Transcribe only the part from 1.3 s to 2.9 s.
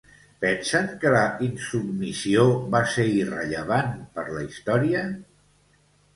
insubmissió va